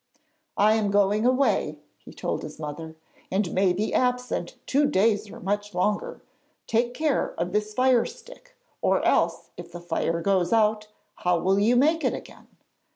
'I 0.57 0.73
am 0.73 0.89
going 0.89 1.27
away,' 1.27 1.77
he 1.99 2.11
told 2.11 2.41
his 2.41 2.57
mother, 2.57 2.95
'and 3.31 3.53
may 3.53 3.71
be 3.71 3.93
absent 3.93 4.55
two 4.65 4.87
days 4.87 5.29
or 5.29 5.39
much 5.39 5.75
longer. 5.75 6.23
Take 6.65 6.95
care 6.95 7.39
of 7.39 7.51
this 7.53 7.75
fire 7.75 8.05
stick, 8.07 8.55
or 8.81 9.05
else 9.05 9.51
if 9.57 9.71
the 9.71 9.79
fire 9.79 10.19
goes 10.19 10.51
out, 10.51 10.87
how 11.17 11.37
will 11.37 11.59
you 11.59 11.75
make 11.75 12.03
it 12.03 12.15
again? 12.15 12.47